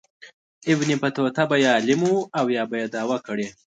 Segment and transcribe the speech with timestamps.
[0.71, 3.47] ابن بطوطه به یا عالم و او یا به یې دعوه کړې.